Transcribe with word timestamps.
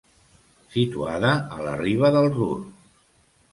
Situada 0.75 1.35
a 1.57 1.61
la 1.67 1.75
riba 1.83 2.13
del 2.19 2.33
Ruhr. 2.41 2.59